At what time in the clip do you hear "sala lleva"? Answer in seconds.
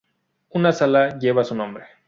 0.71-1.43